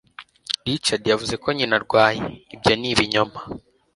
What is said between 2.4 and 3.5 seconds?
ibyo ni ibinyoma.